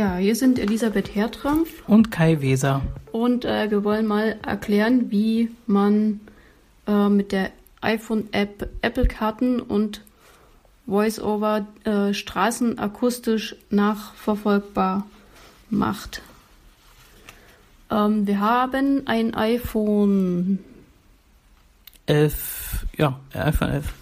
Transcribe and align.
Ja, 0.00 0.16
hier 0.16 0.34
sind 0.34 0.58
Elisabeth 0.58 1.14
Hertrampf 1.14 1.86
und 1.86 2.10
Kai 2.10 2.40
Weser. 2.40 2.80
Und 3.12 3.44
äh, 3.44 3.70
wir 3.70 3.84
wollen 3.84 4.06
mal 4.06 4.38
erklären, 4.42 5.10
wie 5.10 5.50
man 5.66 6.20
äh, 6.86 7.10
mit 7.10 7.32
der 7.32 7.50
iPhone-App 7.82 8.70
Apple-Karten 8.80 9.60
und 9.60 10.00
VoiceOver 10.86 11.66
äh, 11.84 12.14
Straßen 12.14 12.78
akustisch 12.78 13.56
nachverfolgbar 13.68 15.06
macht. 15.68 16.22
Ähm, 17.90 18.26
wir 18.26 18.40
haben 18.40 19.02
ein 19.04 19.34
iPhone 19.34 20.60
11, 22.06 22.86
ja, 22.96 23.20
iPhone 23.34 23.68
11. 23.68 23.92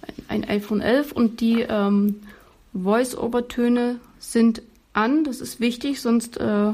Ein, 0.00 0.14
ein 0.28 0.48
iPhone 0.48 0.80
11 0.80 1.12
und 1.12 1.42
die 1.42 1.60
ähm, 1.60 2.22
Voice-Over-Töne 2.72 4.00
sind 4.18 4.62
an. 4.94 5.24
Das 5.24 5.40
ist 5.40 5.60
wichtig, 5.60 6.00
sonst 6.00 6.38
äh, 6.38 6.72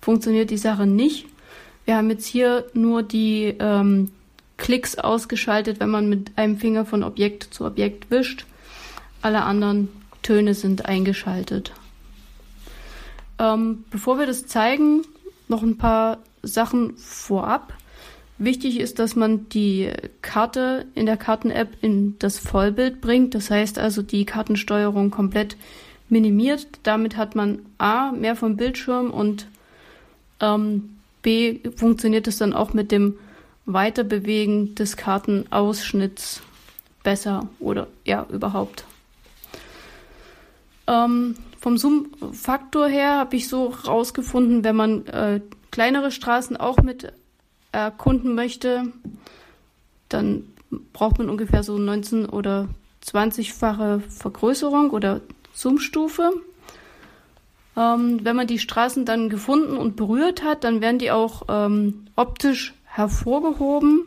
funktioniert 0.00 0.50
die 0.50 0.58
Sache 0.58 0.86
nicht. 0.86 1.26
Wir 1.84 1.96
haben 1.96 2.10
jetzt 2.10 2.26
hier 2.26 2.66
nur 2.72 3.02
die 3.02 3.54
ähm, 3.58 4.10
Klicks 4.56 4.96
ausgeschaltet, 4.96 5.80
wenn 5.80 5.90
man 5.90 6.08
mit 6.08 6.32
einem 6.36 6.58
Finger 6.58 6.84
von 6.84 7.02
Objekt 7.02 7.52
zu 7.52 7.64
Objekt 7.64 8.10
wischt. 8.10 8.46
Alle 9.22 9.42
anderen 9.42 9.88
Töne 10.22 10.54
sind 10.54 10.86
eingeschaltet. 10.86 11.72
Ähm, 13.38 13.84
bevor 13.90 14.18
wir 14.18 14.26
das 14.26 14.46
zeigen, 14.46 15.02
noch 15.48 15.62
ein 15.62 15.78
paar 15.78 16.18
Sachen 16.42 16.96
vorab. 16.96 17.72
Wichtig 18.38 18.80
ist, 18.80 18.98
dass 18.98 19.16
man 19.16 19.48
die 19.48 19.90
Karte 20.22 20.86
in 20.94 21.06
der 21.06 21.16
Karten-App 21.16 21.76
in 21.82 22.18
das 22.18 22.38
Vollbild 22.38 23.00
bringt. 23.00 23.34
Das 23.34 23.50
heißt 23.50 23.78
also 23.78 24.00
die 24.02 24.24
Kartensteuerung 24.24 25.10
komplett 25.10 25.56
minimiert. 26.10 26.66
Damit 26.82 27.16
hat 27.16 27.34
man 27.34 27.60
A, 27.78 28.12
mehr 28.12 28.36
vom 28.36 28.56
Bildschirm 28.56 29.10
und 29.10 29.46
ähm, 30.40 30.96
B, 31.22 31.60
funktioniert 31.76 32.26
es 32.28 32.38
dann 32.38 32.52
auch 32.52 32.72
mit 32.72 32.92
dem 32.92 33.18
Weiterbewegen 33.66 34.74
des 34.74 34.96
Kartenausschnitts 34.96 36.42
besser 37.02 37.48
oder 37.58 37.88
ja, 38.04 38.26
überhaupt. 38.30 38.84
Ähm, 40.86 41.36
vom 41.58 41.76
Zoom-Faktor 41.78 42.88
her 42.88 43.18
habe 43.18 43.36
ich 43.36 43.48
so 43.48 43.66
rausgefunden, 43.66 44.64
wenn 44.64 44.76
man 44.76 45.06
äh, 45.06 45.40
kleinere 45.70 46.10
Straßen 46.10 46.56
auch 46.56 46.78
mit 46.78 47.12
erkunden 47.72 48.34
möchte, 48.34 48.92
dann 50.08 50.44
braucht 50.92 51.18
man 51.18 51.28
ungefähr 51.28 51.62
so 51.62 51.78
19 51.78 52.26
oder 52.26 52.68
20-fache 53.04 54.00
Vergrößerung 54.00 54.90
oder 54.90 55.20
Zoom-Stufe. 55.60 56.32
Ähm, 57.76 58.24
wenn 58.24 58.36
man 58.36 58.46
die 58.46 58.58
Straßen 58.58 59.04
dann 59.04 59.28
gefunden 59.28 59.76
und 59.76 59.96
berührt 59.96 60.42
hat, 60.42 60.64
dann 60.64 60.80
werden 60.80 60.98
die 60.98 61.10
auch 61.10 61.42
ähm, 61.48 62.06
optisch 62.16 62.74
hervorgehoben. 62.84 64.06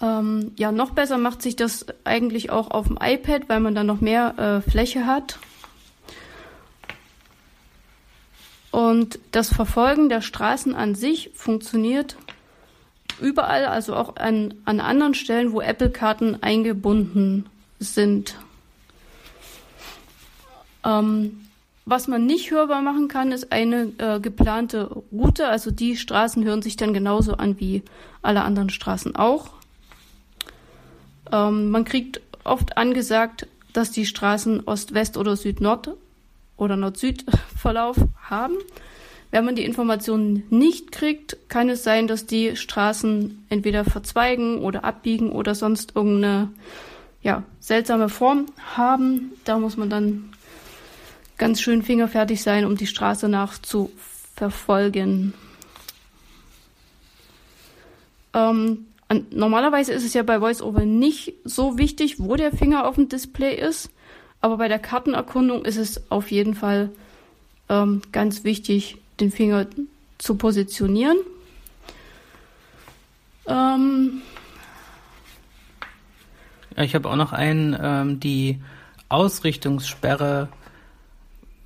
Ähm, 0.00 0.52
ja, 0.56 0.70
noch 0.70 0.90
besser 0.90 1.18
macht 1.18 1.42
sich 1.42 1.56
das 1.56 1.86
eigentlich 2.04 2.50
auch 2.50 2.70
auf 2.70 2.88
dem 2.88 2.98
iPad, 3.00 3.48
weil 3.48 3.60
man 3.60 3.74
dann 3.74 3.86
noch 3.86 4.00
mehr 4.00 4.62
äh, 4.66 4.70
Fläche 4.70 5.06
hat. 5.06 5.38
Und 8.70 9.18
das 9.32 9.52
Verfolgen 9.52 10.08
der 10.08 10.20
Straßen 10.20 10.74
an 10.74 10.94
sich 10.94 11.30
funktioniert 11.34 12.16
überall, 13.20 13.64
also 13.64 13.96
auch 13.96 14.16
an, 14.16 14.54
an 14.64 14.80
anderen 14.80 15.14
Stellen, 15.14 15.52
wo 15.52 15.60
Apple-Karten 15.60 16.42
eingebunden 16.42 17.46
sind. 17.80 18.36
Ähm, 20.88 21.40
was 21.84 22.06
man 22.06 22.26
nicht 22.26 22.50
hörbar 22.50 22.82
machen 22.82 23.08
kann, 23.08 23.32
ist 23.32 23.52
eine 23.52 23.92
äh, 23.98 24.20
geplante 24.20 24.90
Route. 25.10 25.48
Also 25.48 25.70
die 25.70 25.96
Straßen 25.96 26.44
hören 26.44 26.62
sich 26.62 26.76
dann 26.76 26.92
genauso 26.92 27.34
an 27.34 27.58
wie 27.60 27.82
alle 28.20 28.42
anderen 28.42 28.70
Straßen 28.70 29.16
auch. 29.16 29.50
Ähm, 31.32 31.70
man 31.70 31.84
kriegt 31.84 32.20
oft 32.44 32.76
angesagt, 32.76 33.46
dass 33.72 33.90
die 33.90 34.06
Straßen 34.06 34.64
Ost-West 34.66 35.16
oder 35.16 35.36
Süd-Nord 35.36 35.94
oder 36.56 36.76
Nord-Süd-Verlauf 36.76 37.96
haben. 38.22 38.56
Wenn 39.30 39.44
man 39.44 39.56
die 39.56 39.64
Informationen 39.64 40.44
nicht 40.48 40.90
kriegt, 40.92 41.36
kann 41.48 41.68
es 41.68 41.84
sein, 41.84 42.06
dass 42.06 42.26
die 42.26 42.56
Straßen 42.56 43.46
entweder 43.50 43.84
verzweigen 43.84 44.58
oder 44.58 44.84
abbiegen 44.84 45.32
oder 45.32 45.54
sonst 45.54 45.96
irgendeine 45.96 46.50
ja, 47.22 47.42
seltsame 47.60 48.08
Form 48.08 48.46
haben. 48.74 49.32
Da 49.44 49.58
muss 49.58 49.76
man 49.76 49.90
dann 49.90 50.30
ganz 51.38 51.60
schön 51.60 51.82
fingerfertig 51.82 52.42
sein, 52.42 52.64
um 52.64 52.76
die 52.76 52.86
Straße 52.86 53.28
nachzuverfolgen. 53.28 55.34
Ähm, 58.34 58.86
normalerweise 59.30 59.92
ist 59.92 60.04
es 60.04 60.14
ja 60.14 60.22
bei 60.22 60.40
VoiceOver 60.40 60.84
nicht 60.84 61.34
so 61.44 61.78
wichtig, 61.78 62.16
wo 62.18 62.36
der 62.36 62.52
Finger 62.52 62.86
auf 62.86 62.96
dem 62.96 63.08
Display 63.08 63.56
ist, 63.56 63.90
aber 64.40 64.58
bei 64.58 64.68
der 64.68 64.78
Kartenerkundung 64.78 65.64
ist 65.64 65.76
es 65.76 66.10
auf 66.10 66.30
jeden 66.30 66.54
Fall 66.54 66.90
ähm, 67.68 68.02
ganz 68.12 68.44
wichtig, 68.44 68.96
den 69.20 69.30
Finger 69.30 69.66
zu 70.18 70.36
positionieren. 70.36 71.18
Ähm, 73.46 74.22
ich 76.76 76.94
habe 76.94 77.08
auch 77.08 77.16
noch 77.16 77.32
einen, 77.32 77.76
ähm, 77.80 78.20
die 78.20 78.58
Ausrichtungssperre 79.08 80.48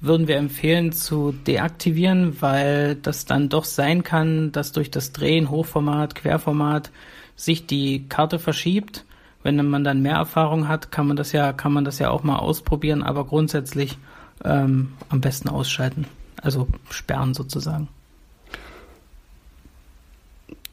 würden 0.03 0.27
wir 0.27 0.37
empfehlen 0.37 0.93
zu 0.93 1.33
deaktivieren, 1.33 2.43
weil 2.43 2.97
das 2.97 3.25
dann 3.25 3.49
doch 3.49 3.65
sein 3.65 4.03
kann, 4.03 4.51
dass 4.51 4.73
durch 4.73 4.91
das 4.91 5.13
Drehen, 5.13 5.49
Hochformat, 5.49 6.17
Querformat 6.17 6.91
sich 7.37 7.67
die 7.67 8.09
Karte 8.09 8.41
verschiebt. 8.41 9.05
Wenn 9.45 9.65
man 9.69 9.85
dann 9.85 10.03
mehr 10.03 10.17
Erfahrung 10.17 10.69
hat, 10.69 10.91
kann 10.91 11.07
man 11.07 11.17
das 11.17 11.33
ja, 11.33 11.53
kann 11.53 11.73
man 11.73 11.85
das 11.85 12.01
ja 12.01 12.11
auch 12.11 12.25
mal 12.25 12.37
ausprobieren, 12.37 13.03
aber 13.03 13.25
grundsätzlich 13.25 13.97
ähm, 14.45 14.93
am 15.09 15.21
besten 15.21 15.49
ausschalten, 15.49 16.07
also 16.43 16.67
sperren 16.91 17.33
sozusagen. 17.33 17.89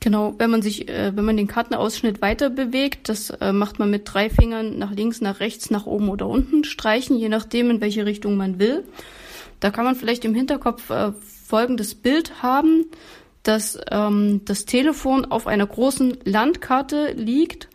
Genau, 0.01 0.33
wenn 0.37 0.49
man 0.49 0.61
sich, 0.61 0.87
äh, 0.87 1.15
wenn 1.15 1.25
man 1.25 1.35
den 1.35 1.47
Kartenausschnitt 1.47 2.21
weiter 2.21 2.49
bewegt, 2.49 3.09
das 3.09 3.31
äh, 3.31 3.51
macht 3.51 3.79
man 3.79 3.89
mit 3.89 4.03
drei 4.05 4.29
Fingern 4.29 4.77
nach 4.77 4.91
links, 4.91 5.19
nach 5.19 5.41
rechts, 5.41 5.71
nach 5.71 5.85
oben 5.85 6.09
oder 6.09 6.27
unten 6.27 6.63
streichen, 6.63 7.17
je 7.17 7.27
nachdem, 7.27 7.69
in 7.69 7.81
welche 7.81 8.05
Richtung 8.05 8.37
man 8.37 8.59
will. 8.59 8.85
Da 9.59 9.71
kann 9.71 9.83
man 9.83 9.95
vielleicht 9.95 10.23
im 10.23 10.33
Hinterkopf 10.33 10.89
äh, 10.89 11.11
folgendes 11.45 11.95
Bild 11.95 12.41
haben, 12.41 12.85
dass 13.43 13.77
ähm, 13.91 14.41
das 14.45 14.65
Telefon 14.65 15.25
auf 15.25 15.47
einer 15.47 15.67
großen 15.67 16.17
Landkarte 16.23 17.13
liegt 17.13 17.67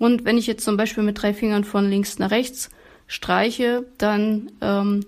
und 0.00 0.24
wenn 0.24 0.38
ich 0.38 0.46
jetzt 0.46 0.64
zum 0.64 0.78
Beispiel 0.78 1.04
mit 1.04 1.20
drei 1.20 1.34
Fingern 1.34 1.62
von 1.62 1.88
links 1.88 2.18
nach 2.18 2.30
rechts 2.30 2.70
streiche, 3.06 3.84
dann 3.98 4.50
ähm, 4.62 5.04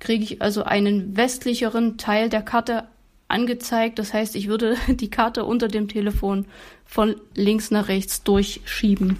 kriege 0.00 0.24
ich 0.24 0.40
also 0.40 0.62
einen 0.62 1.18
westlicheren 1.18 1.98
Teil 1.98 2.30
der 2.30 2.40
Karte 2.40 2.84
angezeigt. 3.32 3.98
Das 3.98 4.12
heißt, 4.12 4.36
ich 4.36 4.48
würde 4.48 4.76
die 4.88 5.10
Karte 5.10 5.44
unter 5.44 5.68
dem 5.68 5.88
Telefon 5.88 6.46
von 6.84 7.16
links 7.34 7.70
nach 7.70 7.88
rechts 7.88 8.22
durchschieben. 8.22 9.16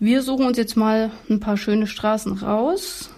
Wir 0.00 0.22
suchen 0.22 0.46
uns 0.46 0.56
jetzt 0.56 0.76
mal 0.76 1.10
ein 1.28 1.40
paar 1.40 1.56
schöne 1.56 1.86
Straßen 1.86 2.38
raus. 2.38 3.10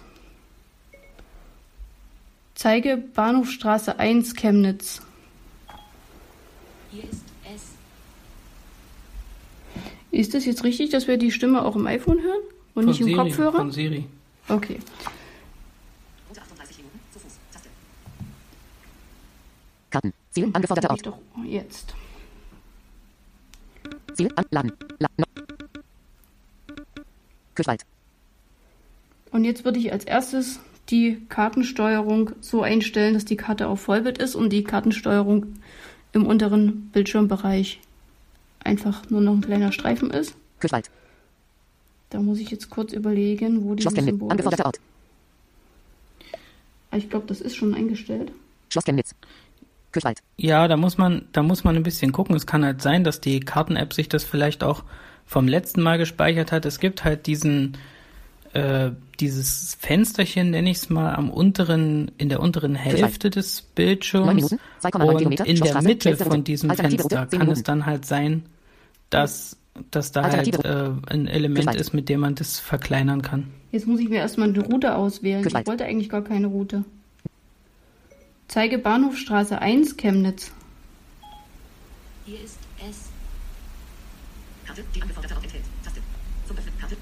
Zeige 2.55 2.97
Bahnhofstraße 2.97 3.99
1 3.99 4.35
Chemnitz. 4.35 5.01
Hier 6.91 7.03
ist 7.03 7.23
es. 7.55 7.61
Ist 10.11 10.35
es 10.35 10.45
jetzt 10.45 10.63
richtig, 10.63 10.89
dass 10.89 11.07
wir 11.07 11.17
die 11.17 11.31
Stimme 11.31 11.63
auch 11.63 11.75
im 11.75 11.87
iPhone 11.87 12.21
hören 12.21 12.41
und 12.73 12.83
von 12.83 12.91
nicht 12.91 13.01
im 13.01 13.07
Siri, 13.07 13.17
Kopfhörer? 13.17 13.57
Von 13.57 13.71
Siri. 13.71 14.05
Okay. 14.47 14.79
Karten. 19.91 20.13
Ziel 20.31 20.49
angeforderte 20.53 20.89
Ort. 20.89 21.05
Doch 21.05 21.19
jetzt. 21.45 21.93
Ziel 24.13 24.31
an 24.35 24.45
laden. 24.51 24.71
La, 24.99 25.07
no. 25.17 25.25
Kühlschwald. 27.55 27.85
Und 29.31 29.45
jetzt 29.45 29.63
würde 29.65 29.79
ich 29.79 29.91
als 29.91 30.03
erstes 30.03 30.59
die 30.89 31.25
Kartensteuerung 31.29 32.31
so 32.41 32.61
einstellen, 32.63 33.13
dass 33.13 33.25
die 33.25 33.37
Karte 33.37 33.67
auf 33.67 33.81
Vollbild 33.81 34.17
ist 34.17 34.35
und 34.35 34.49
die 34.49 34.63
Kartensteuerung 34.63 35.45
im 36.11 36.25
unteren 36.25 36.89
Bildschirmbereich 36.91 37.79
einfach 38.63 39.09
nur 39.09 39.21
noch 39.21 39.33
ein 39.33 39.41
kleiner 39.41 39.71
Streifen 39.71 40.11
ist. 40.11 40.35
Kühlschwald. 40.59 40.89
Da 42.09 42.19
muss 42.19 42.39
ich 42.39 42.51
jetzt 42.51 42.69
kurz 42.69 42.91
überlegen, 42.91 43.63
wo 43.63 43.73
die 43.73 43.83
Symbol 43.83 44.31
Angeforderter 44.31 44.65
Ort. 44.65 44.79
Ah, 46.91 46.97
ich 46.97 47.09
glaube, 47.09 47.25
das 47.27 47.39
ist 47.39 47.55
schon 47.55 47.73
eingestellt. 47.73 48.33
Schloss 48.69 48.83
Chemnitz. 48.83 49.15
Kühlschwald. 49.91 50.19
Ja, 50.37 50.67
da 50.67 50.77
muss 50.77 50.97
man, 50.97 51.25
da 51.31 51.43
muss 51.43 51.63
man 51.63 51.75
ein 51.75 51.83
bisschen 51.83 52.11
gucken. 52.11 52.35
Es 52.35 52.45
kann 52.45 52.63
halt 52.63 52.81
sein, 52.81 53.03
dass 53.03 53.21
die 53.21 53.39
Karten-App 53.39 53.93
sich 53.93 54.09
das 54.09 54.23
vielleicht 54.23 54.63
auch 54.63 54.83
vom 55.25 55.47
letzten 55.47 55.81
Mal 55.81 55.97
gespeichert 55.97 56.51
hat. 56.51 56.65
Es 56.65 56.79
gibt 56.79 57.03
halt 57.03 57.27
diesen 57.27 57.77
äh, 58.53 58.91
dieses 59.19 59.77
Fensterchen, 59.79 60.51
nenne 60.51 60.69
ich 60.69 60.77
es 60.77 60.89
mal, 60.89 61.13
am 61.13 61.29
unteren, 61.29 62.11
in 62.17 62.29
der 62.29 62.41
unteren 62.41 62.75
Hälfte 62.75 63.29
des 63.29 63.61
Neun 63.61 63.71
Bildschirms 63.75 64.33
Minuten, 64.33 64.59
2,9 64.83 65.25
und 65.25 65.39
in 65.41 65.59
der 65.59 65.81
Mitte 65.81 66.17
von 66.17 66.43
diesem 66.43 66.71
Fenster 66.71 67.27
kann 67.27 67.49
es 67.49 67.63
dann 67.63 67.85
halt 67.85 68.05
sein, 68.05 68.43
dass, 69.09 69.57
dass 69.91 70.11
da 70.11 70.23
halt 70.23 70.65
äh, 70.65 70.89
ein 71.07 71.27
Element 71.27 71.75
ist, 71.75 71.93
mit 71.93 72.09
dem 72.09 72.21
man 72.21 72.35
das 72.35 72.59
verkleinern 72.59 73.21
kann. 73.21 73.51
Jetzt 73.71 73.87
muss 73.87 73.99
ich 73.99 74.09
mir 74.09 74.17
erstmal 74.17 74.49
eine 74.49 74.59
Route 74.59 74.95
auswählen. 74.95 75.45
Ich 75.45 75.53
wollte 75.67 75.85
eigentlich 75.85 76.09
gar 76.09 76.23
keine 76.23 76.47
Route. 76.47 76.83
Zeige 78.51 78.79
Bahnhofstraße 78.79 79.59
1 79.59 79.95
Chemnitz. 79.95 80.51
Hier 82.25 82.41
ist 82.41 82.57
es. 82.85 83.07
Karte, 84.65 84.83
die 84.93 85.01
angeforderte 85.01 85.35
Ort 85.35 85.45
enthält. 85.45 85.63
Taste. 85.85 86.01
Zum 86.45 86.57
Öffnen. 86.57 86.77
Karte. 86.77 86.97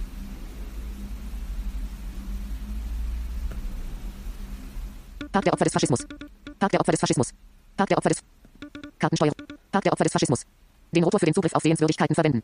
Park 5.32 5.44
der 5.44 5.54
Opfer 5.54 5.66
des 5.66 5.74
Faschismus. 5.74 6.06
Park 6.60 6.72
der 6.72 6.82
Opfer 6.82 6.92
des 6.92 7.00
Faschismus. 7.00 7.32
Park 7.76 7.90
der 7.90 7.98
Opfer 7.98 8.10
des 8.10 8.20
Kartensteuer. 9.00 9.34
Park 9.72 9.84
der 9.86 9.92
Opfer 9.92 10.04
des 10.04 10.14
Faschismus. 10.14 10.46
Den 10.92 11.04
Rotor 11.04 11.20
für 11.20 11.26
den 11.26 11.34
Zugriff 11.34 11.56
auf 11.56 11.64
Sehenswürdigkeiten 11.64 12.14
verwenden. 12.14 12.44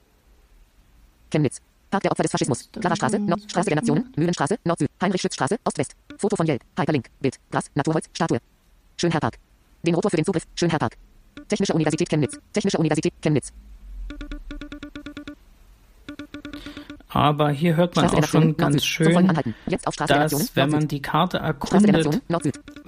Chemnitz. 1.30 1.62
Park 1.92 2.02
der 2.02 2.12
Opfer 2.12 2.24
des 2.24 2.32
Faschismus. 2.32 2.72
Clara 2.72 2.96
Straße, 2.96 3.20
Nord, 3.20 3.44
Straße 3.52 3.70
der 3.70 3.76
Nationen, 3.76 4.12
Mühlenstraße, 4.16 4.58
Nord-Süd, 4.64 4.90
Heinrich-Schütz-Straße, 5.00 5.60
Ost-West. 5.64 5.96
Foto 6.18 6.36
von 6.36 6.48
Jelp. 6.48 6.64
Hyperlink. 6.76 7.12
Bild. 7.20 7.40
Gras, 7.52 7.70
Naturholz, 7.76 8.10
Statue. 8.12 8.40
Schönherrpark. 8.98 9.38
Den 9.84 9.96
Rotor 9.96 10.12
für 10.12 10.18
den 10.18 10.26
Zugriff. 10.26 10.44
Schönherrpark. 10.56 10.98
Technische 11.48 11.74
Universität 11.74 12.10
Chemnitz. 12.10 12.40
Technische 12.54 12.78
Universität 12.78 13.14
Chemnitz. 13.22 13.52
Aber 17.10 17.50
hier 17.50 17.78
hört 17.78 17.96
man 17.96 18.10
Straße 18.10 18.26
auch 18.26 18.30
schon 18.30 18.58
ganz 18.58 18.84
schön, 18.84 19.32
dass 19.68 20.56
wenn 20.56 20.70
man 20.70 20.88
die 20.90 21.02
Karte 21.02 21.38
erkundet, 21.38 22.22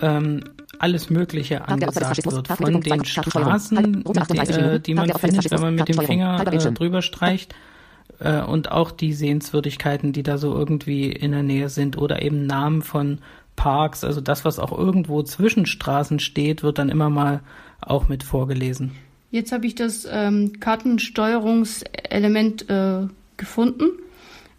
ähm, 0.01 0.44
alles 0.80 1.09
Mögliche 1.09 1.65
angesagt 1.65 2.25
wird. 2.25 2.48
Von 2.50 2.81
den. 2.81 3.06
Straßen, 3.06 4.03
38 4.06 4.57
äh, 4.57 4.80
die 4.80 4.95
man 4.95 5.10
findet, 5.13 5.50
wenn 5.50 5.62
man 5.62 5.75
mit 5.75 5.88
dem 5.88 6.00
Finger 6.00 6.45
äh, 6.45 6.71
drüber 6.74 7.01
streicht. 7.01 7.56
Äh, 8.19 8.42
und 8.42 8.69
auch 8.69 8.92
die 8.92 9.13
Sehenswürdigkeiten, 9.13 10.12
die 10.12 10.24
da 10.24 10.38
so 10.38 10.53
irgendwie 10.53 11.10
in 11.10 11.31
der 11.31 11.44
Nähe 11.44 11.69
sind 11.69 11.98
oder 11.98 12.21
eben 12.21 12.45
Namen 12.45 12.81
von 12.81 13.19
Parks, 13.57 14.06
also 14.06 14.21
das, 14.21 14.45
was 14.45 14.57
auch 14.59 14.71
irgendwo 14.71 15.21
zwischen 15.24 15.65
Straßen 15.65 16.19
steht, 16.19 16.63
wird 16.63 16.77
dann 16.77 16.88
immer 16.88 17.09
mal 17.09 17.42
auch 17.81 18.07
mit 18.07 18.24
vorgelesen. 18.24 18.92
Jetzt 19.31 19.51
habe 19.51 19.65
ich 19.68 19.75
das 19.75 20.07
ähm, 20.09 20.62
Kartensteuerungselement 20.62 22.69
äh, 22.69 23.07
gefunden. 23.36 23.89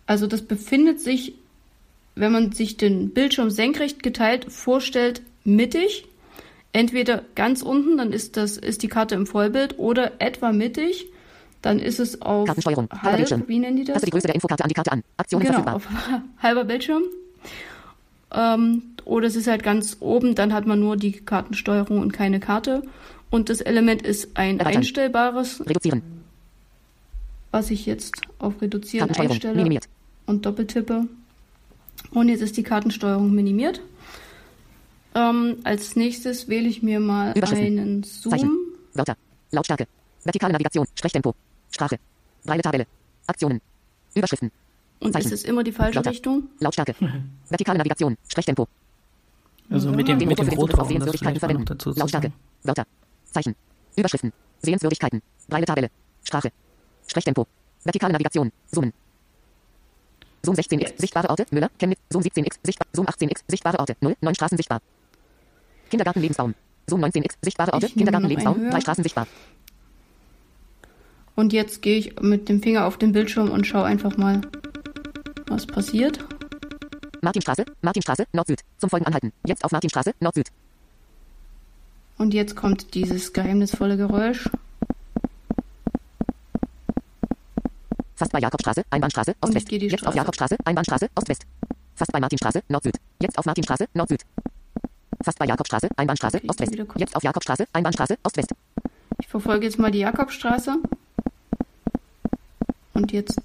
Also 0.06 0.26
das 0.26 0.42
befindet 0.42 1.00
sich, 1.00 1.32
wenn 2.14 2.32
man 2.32 2.52
sich 2.52 2.76
den 2.76 3.14
Bildschirm 3.14 3.48
senkrecht 3.48 4.02
geteilt 4.02 4.52
vorstellt, 4.52 5.22
mittig. 5.44 6.04
Entweder 6.74 7.22
ganz 7.34 7.62
unten, 7.62 7.96
dann 7.96 8.12
ist 8.12 8.36
das 8.36 8.58
ist 8.58 8.82
die 8.82 8.88
Karte 8.88 9.14
im 9.14 9.26
Vollbild, 9.26 9.78
oder 9.78 10.20
etwa 10.20 10.52
mittig, 10.52 11.06
dann 11.62 11.78
ist 11.78 11.98
es 11.98 12.20
auf 12.20 12.44
Kartensteuerung. 12.46 12.90
Halber 12.90 13.02
halb, 13.04 13.16
Bildschirm. 13.16 13.44
wie 13.46 13.58
nennen 13.58 13.76
die 13.78 13.84
das? 13.84 13.94
Passe 13.94 14.04
die 14.06 14.10
Größe 14.12 14.26
der 14.26 14.34
Infokarte 14.34 14.64
an 14.64 14.68
die 14.68 14.74
Karte 14.74 14.92
an. 14.92 15.02
Aktionen 15.16 15.46
Genau, 15.46 15.62
verfügbar. 15.62 15.76
auf 15.76 15.88
halber 16.42 16.64
Bildschirm. 16.64 17.04
Ähm, 18.32 18.82
oder 19.04 19.26
es 19.26 19.36
ist 19.36 19.46
halt 19.46 19.62
ganz 19.62 19.96
oben, 20.00 20.34
dann 20.34 20.52
hat 20.52 20.66
man 20.66 20.80
nur 20.80 20.96
die 20.96 21.12
Kartensteuerung 21.12 22.00
und 22.00 22.12
keine 22.12 22.40
Karte. 22.40 22.82
Und 23.30 23.48
das 23.48 23.60
Element 23.60 24.02
ist 24.02 24.36
ein 24.36 24.58
Erweitern. 24.58 24.78
einstellbares, 24.78 25.60
Reduzieren. 25.66 26.02
was 27.50 27.70
ich 27.70 27.86
jetzt 27.86 28.14
auf 28.38 28.60
Reduzieren 28.60 29.10
einstelle 29.10 29.56
Minimiert. 29.56 29.88
und 30.26 30.44
doppeltippe. 30.46 31.06
Und 32.10 32.28
jetzt 32.28 32.42
ist 32.42 32.56
die 32.56 32.62
Kartensteuerung 32.62 33.34
minimiert. 33.34 33.80
Ähm, 35.14 35.56
als 35.64 35.96
nächstes 35.96 36.48
wähle 36.48 36.68
ich 36.68 36.82
mir 36.82 37.00
mal 37.00 37.34
einen 37.34 38.02
Zoom. 38.04 38.30
Zeichen. 38.30 38.50
Wörter. 38.94 39.16
Lautstärke. 39.50 39.86
Vertikale 40.24 40.52
Navigation. 40.52 40.86
Sprechtempo. 40.94 41.34
Sprache. 41.70 41.98
Breile 42.44 42.62
Tabelle. 42.62 42.86
Aktionen. 43.26 43.60
Überschriften. 44.14 44.50
Und 45.00 45.12
Zeichen. 45.12 45.26
es 45.26 45.32
ist 45.32 45.46
immer 45.46 45.62
die 45.62 45.72
falsche 45.72 45.96
Wörter. 45.96 46.10
Richtung. 46.10 46.48
Lautstärke. 46.60 46.94
Vertikale 47.48 47.78
Navigation. 47.78 48.16
Sprechtempo. 48.28 48.66
Also 49.70 49.90
mit 49.90 50.08
dem, 50.08 50.18
Den 50.18 50.28
mit 50.28 50.38
dem 50.38 50.48
Rotor, 50.48 50.80
auf 50.80 50.88
Sehenswürdigkeiten 50.88 51.38
verwenden. 51.38 51.64
dazu 51.66 51.90
Lautstärke. 51.90 52.32
Wörter. 52.62 52.84
Zeichen. 53.24 53.54
Überschriften. 53.96 54.32
Sehenswürdigkeiten. 54.62 55.22
Breile 55.48 55.66
Tabelle. 55.66 55.90
Sprache. 56.24 56.50
Sprechtempo. 57.06 57.46
Vertikale 57.84 58.12
Navigation. 58.12 58.50
Zoomen. 58.72 58.92
Zoom 60.42 60.54
16x. 60.54 60.92
Sichtbare 60.98 61.28
Orte. 61.30 61.46
Müller. 61.50 61.70
Chemnitz. 61.78 62.00
Zoom 62.10 62.22
17x. 62.22 62.56
Sichtbar. 62.62 62.86
Zoom 62.92 63.06
18x. 63.06 63.40
Sichtbare 63.48 63.78
Orte. 63.78 63.96
0. 64.00 64.16
9 64.20 64.34
Straßen 64.34 64.56
sichtbar. 64.56 64.80
Kindergarten 65.90 66.20
Lebensbaum. 66.20 66.54
Zoom 66.86 67.04
19x. 67.04 67.34
Sichtbare 67.42 67.72
Orte. 67.72 67.88
Kindergarten 67.88 68.28
höher. 68.28 68.70
Drei 68.70 68.80
Straßen 68.80 69.02
sichtbar. 69.02 69.26
Und 71.34 71.52
jetzt 71.52 71.82
gehe 71.82 71.98
ich 71.98 72.20
mit 72.20 72.48
dem 72.48 72.62
Finger 72.62 72.86
auf 72.86 72.96
den 72.96 73.12
Bildschirm 73.12 73.50
und 73.50 73.66
schaue 73.66 73.84
einfach 73.84 74.16
mal, 74.16 74.40
was 75.50 75.66
passiert. 75.66 76.24
Martinstraße. 77.22 77.64
Martinstraße. 77.82 78.26
Nord-Süd. 78.32 78.60
Zum 78.78 78.90
Folgen 78.90 79.06
anhalten. 79.06 79.32
Jetzt 79.46 79.64
auf 79.64 79.72
Martinstraße. 79.72 80.14
Nord-Süd. 80.20 80.48
Und 82.16 82.34
jetzt 82.34 82.56
kommt 82.56 82.94
dieses 82.94 83.32
geheimnisvolle 83.32 83.96
Geräusch. 83.96 84.48
Fast 88.16 88.32
bei 88.32 88.40
Jakobstraße, 88.40 88.82
Einbahnstraße, 88.90 89.36
Ost-West. 89.40 89.70
Jetzt 89.70 89.92
auf 89.94 90.00
Straße. 90.00 90.16
Jakobstraße, 90.16 90.56
Einbahnstraße, 90.64 91.08
Ost-West. 91.14 91.46
Fast 91.94 92.12
bei 92.12 92.18
Martinstraße, 92.18 92.62
Nord-Süd. 92.68 92.96
Jetzt 93.22 93.38
auf 93.38 93.46
Martinstraße, 93.46 93.86
Nord-Süd. 93.94 94.22
Fast 95.22 95.38
bei 95.38 95.46
Jakobstraße, 95.46 95.88
Einbahnstraße, 95.96 96.38
Okay, 96.38 96.48
Ost-West. 96.48 96.76
Jetzt 96.96 97.14
auf 97.16 97.22
Jakobstraße, 97.22 97.66
Einbahnstraße, 97.72 98.18
Ost-West. 98.24 98.54
Ich 99.20 99.28
verfolge 99.28 99.66
jetzt 99.66 99.78
mal 99.78 99.92
die 99.92 100.00
Jakobstraße. 100.00 100.76
Und 102.94 103.12
jetzt 103.12 103.40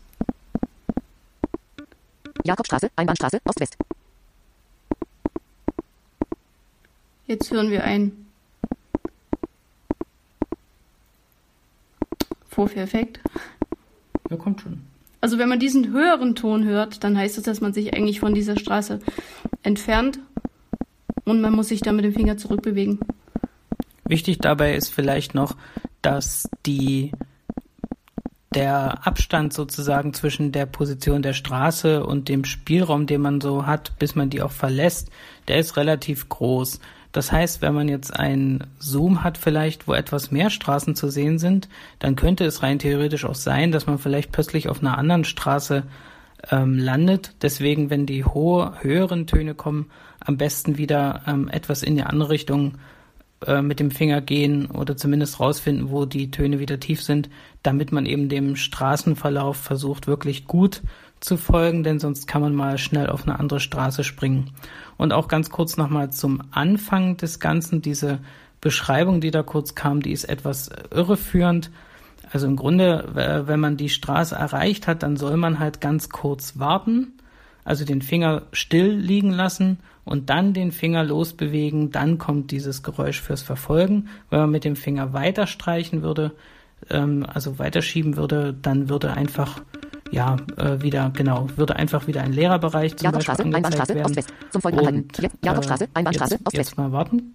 Jakobstraße, 2.44 2.90
Einbahnstraße, 2.96 3.40
Ost-West. 3.46 3.78
Jetzt 7.26 7.52
hören 7.52 7.72
wir 7.72 7.84
ein 7.84 8.12
Vorführeffekt. 12.50 13.20
Ja, 14.30 14.38
kommt 14.38 14.62
schon. 14.62 14.84
Also 15.22 15.38
wenn 15.40 15.50
man 15.50 15.60
diesen 15.60 15.92
höheren 15.92 16.36
Ton 16.36 16.66
hört, 16.66 17.04
dann 17.04 17.18
heißt 17.18 17.38
das, 17.38 17.46
dass 17.46 17.62
man 17.62 17.74
sich 17.74 17.94
eigentlich 17.94 18.20
von 18.20 18.36
dieser 18.36 18.58
Straße 18.58 19.00
entfernt 19.64 20.20
und 21.24 21.40
man 21.40 21.54
muss 21.54 21.70
sich 21.70 21.82
dann 21.82 21.96
mit 21.96 22.06
dem 22.06 22.14
Finger 22.14 22.38
zurückbewegen. 22.38 23.00
Wichtig 24.06 24.40
dabei 24.40 24.76
ist 24.76 24.90
vielleicht 24.94 25.34
noch, 25.34 25.56
dass 26.02 26.50
die 26.66 27.14
der 28.54 29.06
Abstand 29.06 29.54
sozusagen 29.54 30.14
zwischen 30.14 30.52
der 30.52 30.66
Position 30.66 31.22
der 31.22 31.34
Straße 31.34 32.06
und 32.06 32.30
dem 32.30 32.46
Spielraum, 32.46 33.06
den 33.06 33.22
man 33.22 33.42
so 33.42 33.66
hat, 33.66 33.98
bis 34.00 34.16
man 34.16 34.30
die 34.30 34.42
auch 34.42 34.52
verlässt, 34.52 35.10
der 35.48 35.58
ist 35.58 35.78
relativ 35.78 36.30
groß. 36.30 36.80
Das 37.12 37.32
heißt, 37.32 37.62
wenn 37.62 37.76
man 37.76 37.88
jetzt 37.90 38.18
einen 38.20 38.66
Zoom 38.80 39.24
hat 39.24 39.38
vielleicht, 39.38 39.88
wo 39.88 39.94
etwas 39.94 40.32
mehr 40.32 40.50
Straßen 40.50 40.96
zu 40.96 41.10
sehen 41.10 41.38
sind, 41.38 41.70
dann 42.00 42.16
könnte 42.16 42.44
es 42.44 42.64
rein 42.64 42.80
theoretisch 42.80 43.26
auch 43.26 43.36
sein, 43.36 43.72
dass 43.72 43.86
man 43.86 44.00
vielleicht 44.00 44.32
plötzlich 44.32 44.68
auf 44.68 44.80
einer 44.80 44.98
anderen 44.98 45.24
Straße 45.24 45.84
ähm, 46.50 46.78
landet. 46.78 47.36
Deswegen, 47.44 47.92
wenn 47.92 48.08
die 48.08 48.26
hohe, 48.26 48.74
höheren 48.82 49.28
Töne 49.28 49.54
kommen, 49.54 49.92
am 50.20 50.38
besten 50.38 50.78
wieder 50.78 51.22
ähm, 51.28 51.50
etwas 51.50 51.84
in 51.84 51.96
die 51.96 52.04
andere 52.04 52.30
Richtung 52.30 52.80
äh, 53.48 53.62
mit 53.62 53.80
dem 53.80 53.92
Finger 53.92 54.22
gehen 54.22 54.68
oder 54.68 54.98
zumindest 54.98 55.40
rausfinden, 55.40 55.92
wo 55.92 56.06
die 56.06 56.32
Töne 56.32 56.60
wieder 56.60 56.80
tief 56.80 57.02
sind, 57.02 57.30
damit 57.62 57.92
man 57.92 58.06
eben 58.06 58.30
dem 58.30 58.56
Straßenverlauf 58.56 59.58
versucht, 59.58 60.08
wirklich 60.08 60.46
gut 60.48 60.82
zu 61.20 61.38
folgen, 61.38 61.84
denn 61.84 62.00
sonst 62.00 62.28
kann 62.28 62.42
man 62.42 62.54
mal 62.54 62.78
schnell 62.78 63.10
auf 63.10 63.24
eine 63.24 63.40
andere 63.40 63.60
Straße 63.60 64.04
springen. 64.04 64.52
Und 64.98 65.14
auch 65.14 65.28
ganz 65.28 65.50
kurz 65.50 65.78
nochmal 65.78 66.12
zum 66.12 66.42
Anfang 66.52 67.18
des 67.18 67.40
Ganzen, 67.40 67.82
diese 67.82 68.20
Beschreibung, 68.60 69.22
die 69.22 69.32
da 69.32 69.44
kurz 69.44 69.76
kam, 69.76 70.02
die 70.02 70.12
ist 70.12 70.26
etwas 70.26 70.70
irreführend. 70.92 71.72
Also 72.32 72.48
im 72.48 72.56
Grunde, 72.56 73.10
äh, 73.16 73.48
wenn 73.48 73.60
man 73.60 73.78
die 73.78 73.90
Straße 73.90 74.36
erreicht 74.36 74.88
hat, 74.88 75.04
dann 75.04 75.18
soll 75.18 75.38
man 75.38 75.60
halt 75.60 75.82
ganz 75.82 76.10
kurz 76.10 76.58
warten, 76.60 77.14
also 77.64 77.86
den 77.86 78.02
Finger 78.02 78.44
still 78.52 78.92
liegen 78.92 79.32
lassen 79.32 79.80
und 80.06 80.30
dann 80.30 80.54
den 80.54 80.72
Finger 80.72 81.04
losbewegen, 81.04 81.92
dann 81.92 82.18
kommt 82.18 82.52
dieses 82.52 82.84
Geräusch 82.84 83.22
fürs 83.22 83.42
Verfolgen. 83.42 84.10
Wenn 84.30 84.40
man 84.40 84.52
mit 84.52 84.64
dem 84.64 84.76
Finger 84.76 85.14
weiter 85.14 85.48
streichen 85.48 86.02
würde, 86.02 86.32
ähm, 86.90 87.26
also 87.32 87.60
weiterschieben 87.60 88.18
würde, 88.18 88.54
dann 88.62 88.90
würde 88.90 89.14
einfach 89.14 89.62
ja 90.12 90.38
äh, 90.58 90.82
wieder 90.82 91.12
genau 91.16 91.48
würde 91.56 91.76
einfach 91.76 92.08
wieder 92.08 92.22
ein 92.22 92.34
leerer 92.34 92.60
Bereich 92.60 92.96
zum 92.98 93.08
angezeigt 93.08 93.40
Einbahnstraße, 93.40 93.96
werden. 93.96 94.06
Ost-West. 94.06 94.34
Zum 94.52 94.62
Folgen 94.62 94.80
anhalten. 94.80 95.08
Jetzt 95.20 95.36
Jakobstraße, 95.44 95.86
äh, 95.86 95.88
Einbahnstraße, 95.94 96.34
jetzt, 96.36 96.48
Ost-West. 96.48 96.70
jetzt 96.70 96.78
mal 96.78 96.92
warten. 96.92 97.34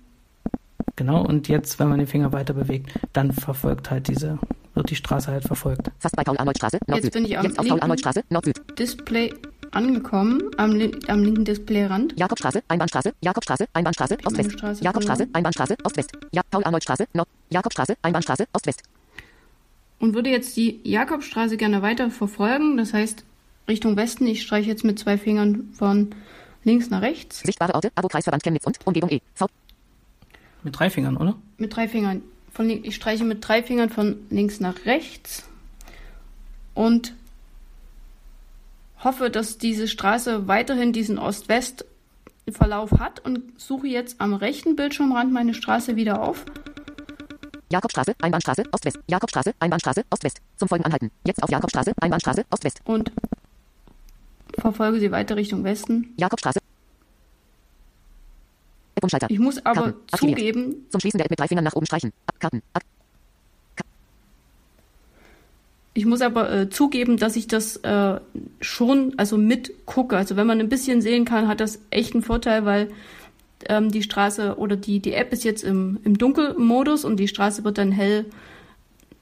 Genau, 0.96 1.24
und 1.24 1.46
jetzt, 1.46 1.78
wenn 1.78 1.88
man 1.88 1.98
den 1.98 2.08
Finger 2.08 2.32
weiter 2.32 2.54
bewegt, 2.54 2.90
dann 3.12 3.32
verfolgt 3.32 3.90
halt 3.90 4.08
diese, 4.08 4.38
wird 4.74 4.90
die 4.90 4.96
Straße 4.96 5.30
halt 5.30 5.44
verfolgt. 5.44 5.92
Fast 6.00 6.16
bei 6.16 6.24
Paul-Arnold-Straße, 6.24 6.78
Nord-Süd. 6.86 7.12
bin 7.12 7.24
ich 7.24 7.38
am 7.38 7.44
Jetzt 7.44 7.58
auf. 7.58 7.68
Paul-Arnold-Straße, 7.68 8.24
Nord-Süd. 8.30 8.60
Display 8.76 9.32
angekommen 9.72 10.42
am, 10.56 10.72
am 11.08 11.22
linken 11.22 11.44
Displayrand. 11.44 12.18
Jakobstraße, 12.18 12.62
Einbahnstraße, 12.68 13.12
Jakobstraße, 13.20 13.66
Einbahnstraße, 13.72 14.18
Ost-West. 14.24 14.50
Einbahnstraße, 14.50 14.84
Jakobstraße, 14.84 15.24
genau. 15.24 15.36
Einbahnstraße, 15.36 15.76
Ost-West. 15.84 16.12
Ja, 16.32 16.42
Paul-Arnold-Straße, 16.50 17.06
Nord. 17.12 17.28
Jakobstraße, 17.50 17.96
Einbahnstraße, 18.02 18.46
Ost-West. 18.52 18.82
Und 19.98 20.14
würde 20.14 20.30
jetzt 20.30 20.56
die 20.56 20.80
Jakobstraße 20.84 21.56
gerne 21.56 21.82
weiter 21.82 22.10
verfolgen. 22.10 22.76
Das 22.76 22.92
heißt, 22.92 23.24
Richtung 23.68 23.96
Westen. 23.96 24.26
Ich 24.26 24.42
streiche 24.42 24.68
jetzt 24.68 24.84
mit 24.84 24.98
zwei 24.98 25.18
Fingern 25.18 25.70
von 25.74 26.14
links 26.64 26.90
nach 26.90 27.02
rechts. 27.02 27.40
Sichtbare 27.40 27.74
Orte, 27.74 27.90
Abo-Kreisverband 27.94 28.42
Chemnitz 28.42 28.64
und 28.64 28.78
Umgebung 28.84 29.10
E. 29.10 29.20
V. 29.34 29.46
Mit 30.62 30.78
drei 30.78 30.90
Fingern, 30.90 31.16
oder? 31.16 31.36
Mit 31.58 31.74
drei 31.74 31.88
Fingern. 31.88 32.22
Von, 32.52 32.70
ich 32.70 32.94
streiche 32.94 33.24
mit 33.24 33.46
drei 33.46 33.62
Fingern 33.62 33.90
von 33.90 34.16
links 34.30 34.60
nach 34.60 34.84
rechts. 34.86 35.48
Und 36.74 37.14
hoffe, 39.04 39.30
dass 39.30 39.58
diese 39.58 39.88
Straße 39.88 40.48
weiterhin 40.48 40.92
diesen 40.92 41.18
Ost-West-Verlauf 41.18 42.92
hat 42.98 43.24
und 43.24 43.58
suche 43.60 43.86
jetzt 43.86 44.20
am 44.20 44.34
rechten 44.34 44.76
Bildschirmrand 44.76 45.32
meine 45.32 45.54
Straße 45.54 45.96
wieder 45.96 46.22
auf. 46.22 46.44
Jakobstraße, 47.70 48.14
Einbahnstraße, 48.20 48.64
Ost-West. 48.72 48.98
Jakobstraße, 49.08 49.52
Einbahnstraße, 49.60 50.02
Ost-West. 50.10 50.40
Zum 50.56 50.68
Folgen 50.68 50.84
anhalten. 50.84 51.10
Jetzt 51.24 51.42
auf 51.42 51.50
Jakobstraße, 51.50 51.92
Einbahnstraße, 52.00 52.44
Ost-West. 52.50 52.80
und 52.84 53.12
verfolge 54.58 54.98
sie 55.00 55.10
weiter 55.10 55.36
Richtung 55.36 55.64
Westen. 55.64 56.14
Jakobstraße. 56.16 56.60
Ich 59.28 59.38
muss 59.38 59.64
aber 59.64 59.74
Karten. 59.82 60.00
Aktiviert. 60.10 60.38
zugeben, 60.38 60.86
Zum 60.90 61.00
Schließen 61.00 61.18
der 61.18 61.26
App 61.26 61.30
mit 61.30 61.38
drei 61.38 61.46
Fingern 61.46 61.62
nach 61.64 61.74
oben 61.74 61.86
streichen. 61.86 62.12
Karten. 62.40 62.62
Ak 62.72 62.82
ich 65.94 66.06
muss 66.06 66.20
aber 66.20 66.52
äh, 66.52 66.70
zugeben, 66.70 67.16
dass 67.16 67.36
ich 67.36 67.48
das 67.48 67.76
äh, 67.78 68.20
schon 68.60 69.14
also 69.16 69.36
mitgucke. 69.36 70.16
Also 70.16 70.36
wenn 70.36 70.46
man 70.46 70.60
ein 70.60 70.68
bisschen 70.68 71.02
sehen 71.02 71.24
kann, 71.24 71.48
hat 71.48 71.60
das 71.60 71.80
echt 71.90 72.14
einen 72.14 72.22
Vorteil, 72.22 72.64
weil 72.64 72.88
ähm, 73.68 73.90
die 73.90 74.02
Straße 74.02 74.56
oder 74.58 74.76
die, 74.76 75.00
die 75.00 75.14
App 75.14 75.32
ist 75.32 75.44
jetzt 75.44 75.64
im, 75.64 75.98
im 76.04 76.16
Dunkelmodus 76.18 77.04
und 77.04 77.18
die 77.18 77.28
Straße 77.28 77.64
wird 77.64 77.78
dann 77.78 77.92
hell 77.92 78.26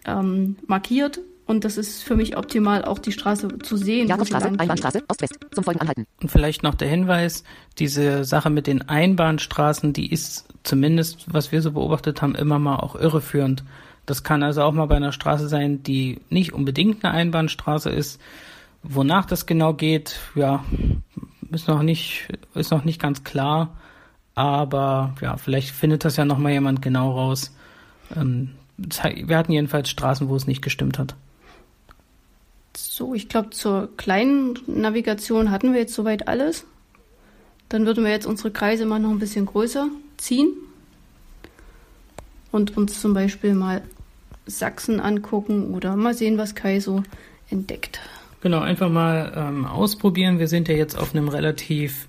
ähm, 0.05 0.57
markiert. 0.67 1.21
Und 1.47 1.65
das 1.65 1.77
ist 1.77 2.03
für 2.03 2.17
mich 2.17 2.37
optimal, 2.37 2.85
auch 2.85 2.99
die 2.99 3.13
Straße 3.13 3.61
zu 3.61 3.77
sehen. 3.77 4.09
Jakobstraße. 4.09 4.47
Einbahnstraße, 4.47 5.05
Ost-West. 5.09 5.39
Zum 5.53 5.63
Folgen 5.63 5.81
anhalten. 5.81 6.07
Und 6.21 6.31
vielleicht 6.31 6.65
noch 6.65 6.75
der 6.75 6.89
Hinweis, 6.89 7.45
diese 7.79 8.25
Sache 8.25 8.51
mit 8.51 8.67
den 8.67 8.83
Einbahnstraßen, 8.83 9.93
die 9.93 10.13
ist 10.13 10.47
zumindest, 10.65 11.33
was 11.33 11.53
wir 11.53 11.63
so 11.63 11.71
beobachtet 11.71 12.21
haben, 12.21 12.35
immer 12.35 12.59
mal 12.59 12.77
auch 12.77 12.97
irreführend. 12.97 13.63
Das 14.07 14.23
kann 14.23 14.43
also 14.43 14.63
auch 14.63 14.73
mal 14.73 14.87
bei 14.87 14.97
einer 14.97 15.13
Straße 15.13 15.49
sein, 15.49 15.83
die 15.83 16.21
nicht 16.31 16.53
unbedingt 16.53 17.05
eine 17.05 17.13
Einbahnstraße 17.13 17.91
ist. 17.91 18.21
Wonach 18.83 19.27
das 19.27 19.47
genau 19.47 19.75
geht, 19.75 20.21
ja, 20.37 20.65
ist 21.51 21.67
noch 21.67 21.83
nicht, 21.83 22.29
ist 22.55 22.71
noch 22.71 22.85
nicht 22.85 23.01
ganz 23.01 23.25
klar. 23.25 23.77
Aber 24.37 25.15
ja, 25.21 25.37
vielleicht 25.37 25.71
findet 25.71 26.05
das 26.05 26.17
ja 26.17 26.25
noch 26.25 26.39
mal 26.39 26.53
jemand 26.53 26.83
genau 26.83 27.11
raus. 27.13 27.53
Ähm, 28.15 28.53
wir 28.77 29.37
hatten 29.37 29.53
jedenfalls 29.53 29.89
Straßen, 29.89 30.29
wo 30.29 30.37
es 30.37 30.47
nicht 30.47 30.63
gestimmt 30.63 30.99
hat. 30.99 31.17
So, 32.77 33.15
ich 33.15 33.29
glaube, 33.29 33.51
zur 33.51 33.89
kleinen 33.97 34.59
Navigation 34.67 35.51
hatten 35.51 35.73
wir 35.73 35.81
jetzt 35.81 35.95
soweit 35.95 36.29
alles. 36.29 36.67
Dann 37.71 37.87
würden 37.87 38.05
wir 38.05 38.11
jetzt 38.11 38.27
unsere 38.27 38.51
Kreise 38.51 38.87
mal 38.87 39.01
noch 39.01 39.11
ein 39.11 39.19
bisschen 39.19 39.47
größer 39.47 39.89
ziehen 40.19 40.53
und 42.53 42.77
uns 42.77 43.01
zum 43.01 43.15
Beispiel 43.15 43.55
mal 43.55 43.83
Sachsen 44.47 45.01
angucken 45.01 45.75
oder 45.75 45.97
mal 45.97 46.15
sehen, 46.15 46.39
was 46.39 46.55
Kai 46.55 46.81
so 46.81 47.03
entdeckt. 47.51 48.01
Genau, 48.41 48.61
einfach 48.61 48.89
mal 48.89 49.33
ähm, 49.35 49.67
ausprobieren. 49.67 50.39
Wir 50.39 50.49
sind 50.49 50.69
ja 50.69 50.75
jetzt 50.75 50.97
auf 50.97 51.15
einem 51.15 51.29
relativ 51.29 52.07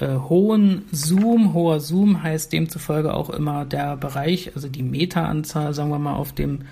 äh, 0.00 0.16
hohen 0.16 0.86
Zoom. 0.92 1.54
Hoher 1.54 1.80
Zoom 1.80 2.22
heißt 2.22 2.52
demzufolge 2.52 3.14
auch 3.14 3.30
immer 3.30 3.64
der 3.64 3.96
Bereich, 3.96 4.52
also 4.54 4.68
die 4.68 4.82
Meteranzahl, 4.82 5.72
sagen 5.72 5.90
wir 5.90 5.98
mal, 5.98 6.14
auf 6.14 6.32
dem 6.32 6.62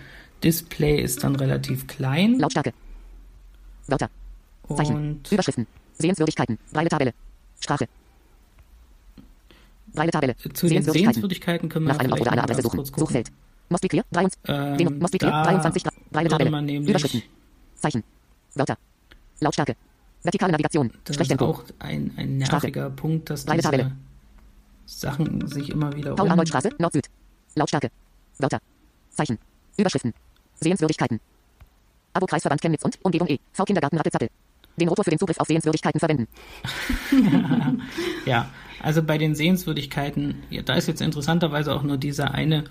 Display 0.43 1.01
ist 1.01 1.23
dann 1.25 1.37
relativ 1.37 1.87
klein. 1.87 2.39
Lautstärke. 2.39 2.73
Wörter. 3.87 4.11
Zeichen. 4.77 4.97
Und 4.97 5.33
Überschriften. 5.33 5.67
Sehenswürdigkeiten. 5.99 6.59
Breite 6.73 6.89
Tabelle. 6.89 7.15
Sprache. 7.61 7.87
Breite 9.95 10.11
Tabelle. 10.11 10.37
zu 10.37 10.67
den 10.67 10.83
Sehenswürdigkeiten 10.83 11.69
können 11.69 11.87
wir 11.87 11.93
Nach 11.93 12.01
einem 12.01 12.13
Ort 12.13 12.21
oder 12.23 12.33
einer 12.33 12.43
Adresse 12.45 12.63
suchen. 12.63 12.79
kurz 12.91 13.23
Suchfeld. 13.69 13.71
Mostly 13.71 13.89
Clear. 13.89 14.05
23. 14.13 14.41
Ähm, 14.49 14.79
Den 14.79 14.99
Mostly 14.99 15.19
Clear. 15.19 15.33
da 15.33 15.43
23. 15.45 15.83
Breite 16.11 16.29
Tabelle. 16.29 16.79
Überschriften. 16.79 17.23
Zeichen. 17.75 18.05
Wörter. 18.55 18.77
Lautstärke. 19.41 19.77
Vertikale 20.23 20.53
Navigation. 20.53 20.91
Das 21.05 21.11
ist 21.11 21.15
Sprechtempo. 21.17 21.45
auch 21.47 21.65
ein, 21.81 22.13
ein 22.17 22.39
nerviger 22.39 22.91
Punkt, 22.91 23.31
dass 23.31 23.45
diese 23.45 23.63
Tabelle. 23.63 23.93
Sachen 24.87 25.47
sich 25.49 25.71
immer 25.71 25.95
wieder 25.95 26.15
Paul-Arnold-Straße. 26.15 26.71
Nord-Süd. 26.79 27.07
Lautstärke. 27.55 27.91
Wörter. 28.39 28.61
Zeichen. 29.11 29.39
Überschriften. 29.77 30.13
Sehenswürdigkeiten. 30.61 31.21
Abo-Kreisverband 32.13 32.61
Chemnitz 32.61 32.85
und 32.85 32.99
Umgebung 33.03 33.29
E. 33.29 33.39
V-Kindergarten 33.53 33.97
Rappelzattel. 33.97 34.29
Den 34.77 34.89
Rotor 34.89 35.05
für 35.05 35.11
den 35.11 35.19
Zugriff 35.19 35.39
auf 35.39 35.47
Sehenswürdigkeiten 35.47 35.99
verwenden. 35.99 36.29
Ja, 38.27 38.49
also 38.81 39.03
bei 39.03 39.19
den 39.19 39.35
Sehenswürdigkeiten, 39.35 40.43
ja, 40.51 40.63
da 40.63 40.75
ist 40.75 40.87
jetzt 40.89 41.01
interessanterweise 41.01 41.75
auch 41.75 41.83
nur 41.83 41.97
dieser 41.97 42.33
eine, 42.33 42.65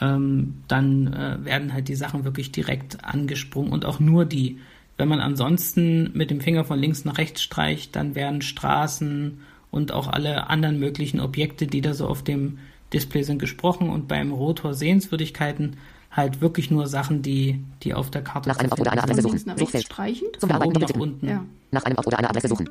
ähm, 0.00 0.62
dann 0.68 1.12
äh, 1.12 1.44
werden 1.44 1.72
halt 1.72 1.88
die 1.88 1.94
Sachen 1.94 2.24
wirklich 2.24 2.52
direkt 2.52 3.04
angesprungen 3.04 3.72
und 3.72 3.84
auch 3.84 4.00
nur 4.00 4.24
die. 4.24 4.58
Wenn 4.96 5.08
man 5.08 5.20
ansonsten 5.20 6.10
mit 6.14 6.30
dem 6.30 6.40
Finger 6.40 6.64
von 6.64 6.78
links 6.78 7.04
nach 7.04 7.18
rechts 7.18 7.42
streicht, 7.42 7.96
dann 7.96 8.14
werden 8.14 8.42
Straßen 8.42 9.40
und 9.70 9.92
auch 9.92 10.06
alle 10.06 10.48
anderen 10.48 10.78
möglichen 10.78 11.18
Objekte, 11.18 11.66
die 11.66 11.80
da 11.80 11.94
so 11.94 12.06
auf 12.06 12.22
dem 12.22 12.58
Display 12.92 13.24
sind, 13.24 13.38
gesprochen 13.40 13.90
und 13.90 14.06
beim 14.06 14.30
Rotor 14.30 14.72
Sehenswürdigkeiten 14.72 15.76
halt 16.12 16.40
wirklich 16.40 16.70
nur 16.70 16.86
Sachen, 16.86 17.22
die, 17.22 17.64
die 17.82 17.92
auf 17.92 18.10
der 18.10 18.22
Karte 18.22 18.48
Nach 18.48 18.58
einem 18.58 18.70
Ort 18.70 18.80
oder 18.80 18.92
einer 18.92 19.02
Adresse 19.02 19.22
suchen. 19.22 19.56
Suchfeld. 19.56 19.84
streichend. 19.84 20.30
Zum 20.38 20.48
Von 20.48 20.48
Bearbeiten 20.48 20.76
oben 20.76 20.92
nach 20.92 21.00
unten. 21.00 21.28
Ja. 21.28 21.44
Nach 21.72 21.82
einem 21.84 21.96
Ort 21.96 22.06
oder 22.06 22.18
einer 22.18 22.30
Adresse 22.30 22.48
suchen. 22.48 22.68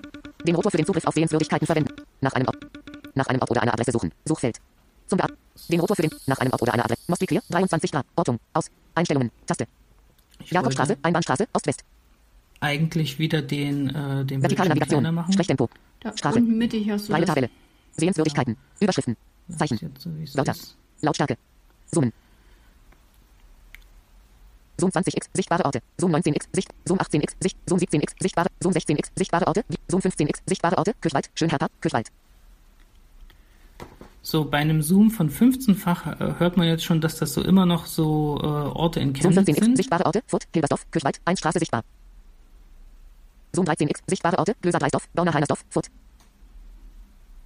Den 0.47 0.55
Rotor 0.55 0.71
für 0.71 0.77
den 0.77 0.85
Zugriff 0.85 1.05
auf 1.05 1.13
Sehenswürdigkeiten 1.13 1.65
verwenden. 1.65 1.93
Nach 2.21 2.31
einem 2.33 2.47
Ort. 2.47 2.57
Nach 3.15 3.27
einem 3.27 3.41
Ort 3.41 3.51
oder 3.51 3.61
einer 3.61 3.73
Adresse 3.73 3.91
suchen. 3.91 4.11
Suchfeld. 4.23 4.59
Zum 5.07 5.17
Bearbeiten. 5.17 5.42
Den 5.69 5.79
Rotor 5.79 5.95
für 5.95 6.01
den. 6.01 6.11
Nach 6.27 6.39
einem 6.39 6.51
Ort 6.51 6.61
oder 6.61 6.73
einer 6.73 6.85
Adresse. 6.85 7.01
Mostly 7.07 7.27
Clear. 7.27 7.43
23 7.49 7.91
Grad. 7.91 8.05
Ortung. 8.15 8.39
Aus. 8.53 8.69
Einstellungen. 8.95 9.31
Taste. 9.45 9.67
Ich 10.39 10.51
Jakobstraße. 10.51 10.97
Einbahnstraße. 11.01 11.47
Ost-West. 11.53 11.83
eigentlich 12.59 13.19
wieder 13.19 13.41
den, 13.41 13.89
äh, 13.89 14.25
den 14.25 14.41
Vertikale 14.41 14.69
Navigation. 14.69 15.13
machen. 15.13 15.33
Sprechtempo. 15.33 15.69
Da 15.99 16.15
Straße. 16.15 16.39
unten 16.39 16.57
mittig 16.57 16.89
hast 16.89 17.07
du 17.07 17.13
Breite. 17.13 17.25
Tabelle. 17.25 17.49
Sehenswürdigkeiten. 17.97 18.57
Überschriften. 18.79 19.17
Das 19.47 19.57
Zeichen. 19.57 19.93
so, 19.97 20.09
Wörter. 20.37 20.53
ist. 20.53 20.77
Lautstärke. 21.01 21.37
Zoomen. 21.91 22.13
Zoom 24.79 24.89
20x, 24.89 25.27
sichtbare 25.33 25.65
Orte. 25.65 25.81
Zoom 25.99 26.15
19x, 26.15 26.45
Sicht. 26.51 26.69
Zoom 26.85 26.97
18x, 26.97 27.33
Sicht. 27.39 27.57
Zoom 27.67 27.79
17x, 27.79 28.13
sichtbare. 28.19 28.49
Zoom 28.61 28.73
16x, 28.73 29.09
sichtbare 29.15 29.47
Orte. 29.47 29.63
Zoom 29.87 30.01
15x, 30.01 30.39
sichtbare 30.45 30.77
Orte. 30.77 30.93
Kirchwald, 31.01 31.29
Schönherr 31.35 31.67
Kirchwald. 31.81 32.11
So, 34.25 34.45
bei 34.45 34.57
einem 34.57 34.81
Zoom 34.81 35.11
von 35.11 35.29
15-fach 35.29 36.07
äh, 36.07 36.39
hört 36.39 36.55
man 36.55 36.65
jetzt 36.65 36.85
schon, 36.85 37.01
dass 37.01 37.17
das 37.17 37.33
so 37.33 37.43
immer 37.43 37.65
noch 37.65 37.85
so 37.85 38.39
äh, 38.41 38.45
Orte 38.45 39.01
in 39.01 39.13
Zoom 39.13 39.33
Chemnitz 39.33 39.49
15x, 39.49 39.63
sind. 39.63 39.75
sichtbare 39.75 40.05
Orte. 40.05 40.23
Furt, 40.27 40.47
Hilbersdorf, 40.53 40.89
Kirchwald, 40.91 41.19
Einstraße 41.25 41.59
sichtbar. 41.59 41.83
Zoom 43.51 43.65
13x, 43.65 43.99
sichtbare 44.07 44.39
Orte. 44.39 44.55
Glöser 44.61 44.79
Dreisdorf, 44.79 45.09
Börner 45.09 45.33
Heinersdorf, 45.33 45.65
Furt. 45.69 45.87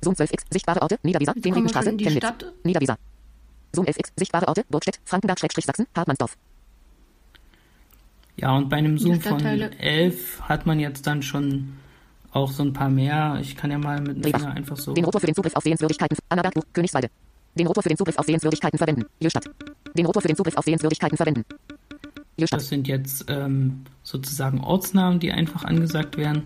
Zoom 0.04 0.14
12x, 0.14 0.44
sichtbare 0.52 0.84
Orte. 0.84 1.00
Niederwieser, 1.02 1.34
die 1.34 1.52
Chemnitz. 1.52 1.72
Stadt. 1.72 2.54
Niederwieser. 2.64 2.98
Zoom 3.74 3.86
11x, 3.86 4.12
sichtbare 4.16 4.48
Orte. 4.48 4.64
Burgstedt, 4.70 5.00
Frankenberg-Sachsen, 5.04 5.88
Hartmannsdorf. 5.96 6.38
Ja, 8.36 8.56
und 8.56 8.70
bei 8.70 8.78
einem 8.78 9.00
Zoom 9.00 9.20
von 9.20 9.40
Stadtteile. 9.40 9.72
11 9.80 10.42
hat 10.42 10.68
man 10.68 10.80
jetzt 10.80 11.08
dann 11.08 11.24
schon 11.24 11.80
auch 12.32 12.52
so 12.52 12.64
ein 12.64 12.74
paar 12.74 12.90
mehr. 12.90 13.38
Ich 13.42 13.56
kann 13.56 13.72
ja 13.72 13.78
mal 13.78 14.00
mit 14.02 14.24
dem. 14.24 14.34
Finger 14.34 14.52
einfach 14.54 14.78
so. 14.78 14.94
Den 14.94 15.06
Rotor 15.06 15.22
für 15.22 15.28
den 15.28 15.36
Zugriff 15.36 15.56
auf 15.56 15.64
Sehenswürdigkeiten. 15.64 16.18
Annaberg, 16.30 16.54
Königswalde. 16.74 17.10
Den 17.56 17.68
Rotor 17.68 17.84
für 17.84 17.90
den 17.90 17.98
Zugriff 17.98 18.18
auf 18.18 18.26
Sehenswürdigkeiten 18.26 18.78
verwenden. 18.78 19.06
Jöstadt. 19.20 19.46
Den 19.96 20.06
Rotor 20.06 20.22
für 20.22 20.28
den 20.28 20.38
Zugriff 20.38 20.56
auf 20.58 20.66
Sehenswürdigkeiten 20.66 21.18
verwenden. 21.18 21.46
Jöstadt. 22.38 22.60
Das 22.60 22.70
sind 22.70 22.88
jetzt 22.88 23.26
ähm, 23.30 23.86
sozusagen 24.04 24.60
Ortsnamen, 24.64 25.20
die 25.20 25.32
einfach 25.32 25.64
angesagt 25.64 26.18
werden. 26.18 26.44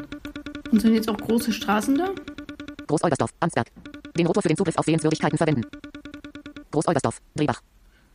Und 0.72 0.82
sind 0.82 0.94
jetzt 0.94 1.10
auch 1.10 1.18
große 1.18 1.52
Straßen 1.52 1.98
da? 1.98 2.12
Groß-Olbersdorf, 2.88 3.32
Ansberg. 3.42 3.68
Den 4.18 4.26
Rotor 4.26 4.42
für 4.42 4.48
den 4.48 4.58
Zugriff 4.58 4.78
auf 4.78 4.86
Sehenswürdigkeiten 4.86 5.38
verwenden. 5.38 5.64
Groß-Olbersdorf, 6.72 7.22
Drehbach. 7.36 7.62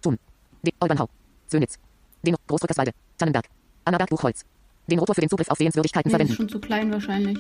Thun. 0.01 0.19
De 0.63 0.73
Olbernhau. 0.81 1.09
Sönitz. 1.47 1.79
Den 2.23 2.37
Großrückerswalde. 2.47 2.93
Tannenberg. 3.19 3.47
Annaberg, 3.85 4.09
Buchholz. 4.09 4.45
Den 4.89 4.99
Rotor 4.99 5.15
für 5.15 5.21
den 5.21 5.31
Zugriff 5.31 5.49
auf 5.49 5.59
Sehenswürdigkeiten 5.59 6.11
Nee, 6.13 6.19
das 6.19 6.29
ist 6.29 6.35
verwenden. 6.37 6.51
schon 6.53 6.61
zu 6.61 6.67
klein 6.67 6.93
wahrscheinlich. 6.93 7.39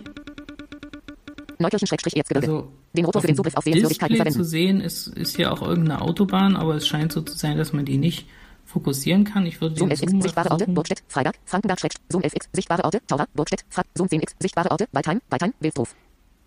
Neukirchen-Erzgebirge. 1.59 2.47
Also 2.47 2.73
den 2.93 3.05
Rotor 3.05 3.21
für 3.23 3.27
den 3.29 3.37
Zugriff 3.37 3.57
auf 3.57 3.65
Sehenswürdigkeiten 3.65 4.15
Display 4.15 4.33
zu 4.33 4.45
verwenden. 4.45 4.51
sehen 4.51 4.81
ist, 4.81 5.07
ist 5.09 5.37
hier 5.37 5.53
auch 5.53 5.63
irgendeine 5.63 6.01
Autobahn, 6.03 6.57
aber 6.57 6.75
es 6.75 6.87
scheint 6.87 7.13
so 7.13 7.23
zu 7.23 7.37
sein, 7.37 7.57
dass 7.57 7.73
man 7.73 7.85
die 7.85 7.99
nicht 7.99 8.27
fokussieren 8.65 9.25
kann. 9.25 9.47
Ich 9.47 9.61
würde 9.61 9.77
Zoom 9.77 9.91
FX, 9.91 10.11
Zoom 10.11 10.21
sichtbare 10.23 10.51
Orte. 10.51 10.67
Burgstedt, 10.67 11.03
Freiberg, 11.09 11.37
Frankenberg, 11.45 11.81
Schreck, 11.81 11.93
Zoom 12.11 12.23
FX, 12.23 12.49
sichtbare 12.53 12.85
Orte, 12.85 13.01
Tauber, 13.07 13.27
Burgstedt, 13.35 13.65
Fra 13.69 13.83
Zoom 13.95 14.09
10X, 14.09 14.33
sichtbare 14.41 14.71
Orte, 14.71 14.87
Waldheim, 14.93 15.21
Waldheim, 15.31 15.55
Wilsdorf. 15.61 15.95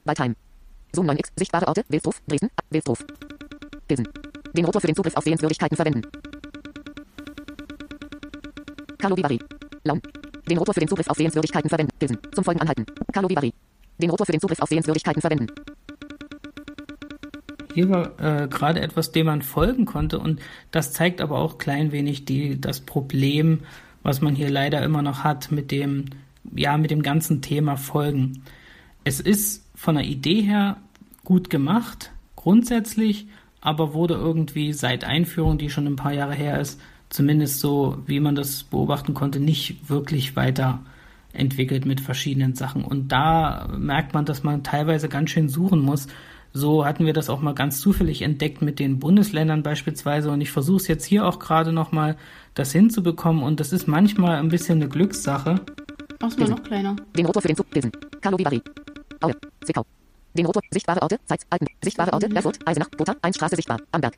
Waldheim. 0.04 0.36
Zoom 0.94 1.10
9X, 1.10 1.30
sichtbare 1.38 1.68
Orte, 1.68 1.84
Wilsdorf, 1.88 2.22
Dresden, 2.28 2.50
Wilsdorf. 2.70 3.06
Pilsen. 3.88 4.08
Den 4.54 4.66
Rotor 4.66 4.82
für 4.82 4.88
den 4.88 4.96
Zugriff 4.96 5.16
auf 5.16 5.24
Sehenswürdigkeiten 5.24 5.76
verwenden. 5.76 6.02
Carlo 8.98 9.16
Vivari. 9.16 9.40
Laun. 9.86 10.02
Den 10.50 10.58
Rotor 10.58 10.74
für 10.74 10.80
den 10.80 10.90
Zugriff 10.90 11.08
auf 11.08 11.18
Sehenswürdigkeiten 11.18 11.70
verwenden. 11.70 11.92
Pilsen. 12.00 12.18
Zum 12.34 12.44
Folgen 12.44 12.60
anhalten. 12.62 12.86
Carlo 13.14 13.30
Vivari. 13.30 13.54
Den 14.00 14.10
Rotor 14.10 14.26
für 14.26 14.32
den 14.32 14.42
Zugriff 14.42 14.60
auf 14.60 14.70
Sehenswürdigkeiten 14.70 15.22
verwenden. 15.22 15.48
Hier 17.74 17.90
war 17.90 18.20
äh, 18.20 18.48
gerade 18.48 18.82
etwas, 18.82 19.12
dem 19.12 19.28
man 19.28 19.42
folgen 19.42 19.86
konnte 19.86 20.20
und 20.20 20.42
das 20.72 20.92
zeigt 20.92 21.22
aber 21.22 21.38
auch 21.38 21.60
klein 21.60 21.92
wenig 21.92 22.26
die, 22.26 22.60
das 22.60 22.82
Problem, 22.82 23.60
was 24.02 24.22
man 24.22 24.36
hier 24.36 24.50
leider 24.50 24.84
immer 24.84 25.02
noch 25.02 25.24
hat 25.24 25.52
mit 25.52 25.70
dem, 25.70 26.06
ja, 26.56 26.78
mit 26.78 26.90
dem 26.90 27.04
ganzen 27.04 27.42
Thema 27.42 27.78
Folgen. 27.78 28.44
Es 29.04 29.20
ist 29.20 29.66
von 29.76 29.96
der 29.96 30.06
Idee 30.06 30.42
her 30.42 30.78
gut 31.24 31.50
gemacht, 31.50 32.12
grundsätzlich, 32.36 33.28
aber 33.62 33.94
wurde 33.94 34.16
irgendwie 34.16 34.74
seit 34.74 35.04
Einführung, 35.04 35.58
die 35.60 35.70
schon 35.70 35.86
ein 35.86 35.96
paar 35.96 36.14
Jahre 36.14 36.34
her 36.34 36.60
ist, 36.60 36.82
zumindest 37.10 37.60
so, 37.60 37.98
wie 38.06 38.20
man 38.20 38.36
das 38.36 38.64
beobachten 38.64 39.14
konnte, 39.14 39.40
nicht 39.40 39.90
wirklich 39.90 40.36
weiter 40.36 40.80
entwickelt 41.34 41.86
mit 41.86 42.02
verschiedenen 42.02 42.56
Sachen. 42.56 42.84
Und 42.84 43.12
da 43.12 43.68
merkt 43.78 44.14
man, 44.14 44.26
dass 44.26 44.44
man 44.44 44.64
teilweise 44.64 45.10
ganz 45.10 45.30
schön 45.30 45.50
suchen 45.50 45.80
muss. 45.80 46.08
So 46.52 46.86
hatten 46.86 47.06
wir 47.06 47.14
das 47.14 47.30
auch 47.30 47.42
mal 47.42 47.54
ganz 47.54 47.80
zufällig 47.80 48.24
entdeckt 48.24 48.62
mit 48.62 48.80
den 48.80 48.98
Bundesländern 49.00 49.62
beispielsweise. 49.62 50.32
Und 50.32 50.42
ich 50.42 50.52
versuche 50.52 50.78
es 50.78 50.88
jetzt 50.88 51.06
hier 51.06 51.26
auch 51.28 51.38
gerade 51.38 51.72
nochmal, 51.72 52.18
das 52.56 52.72
hinzubekommen. 52.72 53.44
Und 53.44 53.60
das 53.60 53.72
ist 53.72 53.88
manchmal 53.88 54.38
ein 54.38 54.50
bisschen 54.50 54.80
eine 54.80 54.90
Glückssache. 54.90 55.62
Mach's 56.20 56.38
mal 56.38 56.50
noch 56.50 56.64
kleiner. 56.64 56.96
Den 57.16 57.26
Rotor 57.28 57.42
für 57.42 57.48
den 57.48 57.58
Zug. 57.58 57.70
Pilsen. 57.70 57.92
Carlo 58.22 58.38
Vivari. 58.38 58.62
Aue. 59.22 59.36
Zwickau. 59.64 59.86
Den 60.34 60.48
Rotor. 60.48 60.64
Sichtbare 60.72 61.02
Orte. 61.02 61.20
Zeitz. 61.26 61.46
Alten. 61.50 61.68
Sichtbare 61.84 62.12
Orte. 62.12 62.30
Erfurt. 62.34 62.60
Eisenach. 62.66 62.90
Gotha. 62.98 63.16
Einstraße 63.22 63.56
sichtbar. 63.56 63.80
Amberg. 63.92 64.16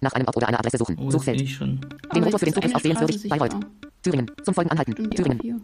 Nach 0.00 0.12
einem 0.12 0.26
Ort 0.26 0.36
oder 0.36 0.48
einer 0.48 0.58
Adresse 0.60 0.78
suchen. 0.78 0.96
Oh, 0.98 1.10
Suchfeld. 1.10 1.40
ich 1.40 1.54
schon. 1.54 1.80
Den 2.14 2.24
Rotor 2.24 2.38
für 2.38 2.44
den 2.44 2.54
jetzt 2.54 2.64
ist 2.66 2.74
auf 2.74 2.82
Sehenswürdig. 2.82 3.28
Bayreuth. 3.28 3.56
Thüringen. 4.02 4.30
Zum 4.44 4.54
Folgen 4.54 4.70
anhalten. 4.70 4.94
Die 4.94 5.08
Thüringen. 5.10 5.40
hier. 5.40 5.60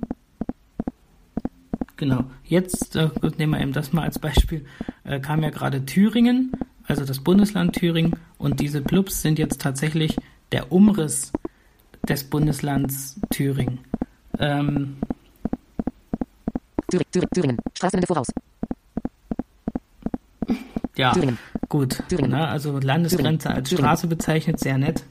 Genau. 1.96 2.24
Jetzt 2.44 2.96
äh, 2.96 3.08
gut, 3.20 3.38
nehmen 3.38 3.52
wir 3.52 3.60
eben 3.60 3.72
das 3.72 3.92
mal 3.92 4.02
als 4.02 4.18
Beispiel. 4.18 4.66
Äh, 5.04 5.20
kam 5.20 5.42
ja 5.42 5.50
gerade 5.50 5.86
Thüringen, 5.86 6.52
also 6.86 7.04
das 7.04 7.20
Bundesland 7.20 7.74
Thüringen, 7.76 8.16
und 8.38 8.60
diese 8.60 8.82
Clubs 8.82 9.22
sind 9.22 9.38
jetzt 9.38 9.60
tatsächlich 9.60 10.16
der 10.50 10.72
Umriss 10.72 11.32
des 12.08 12.24
Bundeslands 12.24 13.20
Thüringen. 13.30 13.78
Ähm, 14.38 14.96
Thüringen. 16.90 17.10
Thüringen. 17.12 17.30
Thüringen. 17.32 17.58
Straßenende 17.74 18.06
voraus. 18.06 18.26
ja, 20.96 21.12
Thüringen. 21.12 21.38
Gut. 21.74 22.04
Ne? 22.12 22.46
Also 22.46 22.78
Landesgrenze 22.78 23.50
als. 23.50 23.70
Straße 23.70 24.06
bezeichnet, 24.06 24.60
sehr 24.60 24.78
nett. 24.78 25.02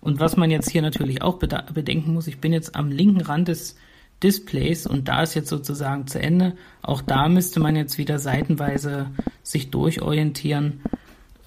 Und 0.00 0.20
was 0.20 0.36
man 0.36 0.50
jetzt 0.50 0.70
hier 0.70 0.80
natürlich 0.80 1.22
auch 1.22 1.38
bedenken 1.38 2.14
muss, 2.14 2.28
ich 2.28 2.38
bin 2.38 2.52
jetzt 2.52 2.76
am 2.76 2.90
linken 2.90 3.20
Rand 3.20 3.48
des 3.48 3.76
Displays 4.22 4.86
und 4.86 5.08
da 5.08 5.22
ist 5.22 5.34
jetzt 5.34 5.48
sozusagen 5.48 6.06
zu 6.06 6.20
Ende. 6.20 6.54
Auch 6.82 7.02
da 7.02 7.28
müsste 7.28 7.58
man 7.58 7.74
jetzt 7.74 7.98
wieder 7.98 8.20
seitenweise 8.20 9.06
sich 9.42 9.70
durchorientieren, 9.70 10.82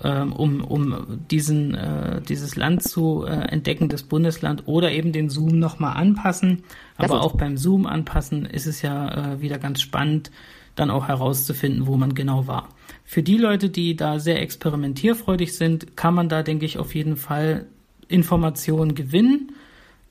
ähm, 0.03 0.33
um, 0.33 0.61
um 0.61 1.21
diesen, 1.31 1.75
äh, 1.75 2.21
dieses 2.21 2.57
Land 2.57 2.83
zu 2.83 3.25
äh, 3.25 3.31
entdecken, 3.31 3.87
das 3.87 4.03
Bundesland, 4.03 4.63
oder 4.65 4.91
eben 4.91 5.13
den 5.13 5.29
Zoom 5.29 5.59
nochmal 5.59 5.95
anpassen. 5.95 6.63
Aber 6.97 7.21
auch 7.21 7.37
beim 7.37 7.55
Zoom 7.55 7.85
anpassen 7.85 8.45
ist 8.45 8.67
es 8.67 8.81
ja 8.81 9.33
äh, 9.33 9.41
wieder 9.41 9.59
ganz 9.59 9.81
spannend, 9.81 10.29
dann 10.75 10.89
auch 10.89 11.07
herauszufinden, 11.07 11.87
wo 11.87 11.95
man 11.95 12.15
genau 12.15 12.47
war. 12.47 12.67
Für 13.03 13.23
die 13.23 13.37
Leute, 13.37 13.69
die 13.69 13.95
da 13.95 14.19
sehr 14.19 14.41
experimentierfreudig 14.41 15.55
sind, 15.55 15.95
kann 15.95 16.13
man 16.13 16.29
da, 16.29 16.43
denke 16.43 16.65
ich, 16.65 16.77
auf 16.77 16.95
jeden 16.95 17.17
Fall 17.17 17.65
Informationen 18.07 18.95
gewinnen. 18.95 19.51